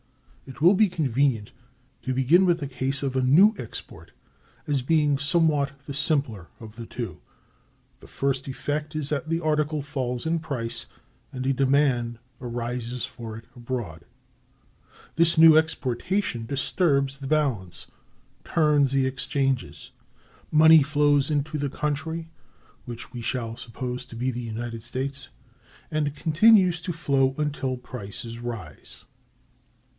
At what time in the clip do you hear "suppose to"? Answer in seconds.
23.55-24.15